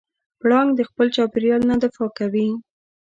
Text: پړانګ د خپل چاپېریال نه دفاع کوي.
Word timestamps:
پړانګ 0.39 0.69
د 0.75 0.81
خپل 0.89 1.07
چاپېریال 1.15 1.61
نه 1.71 1.75
دفاع 1.83 2.09
کوي. 2.19 2.47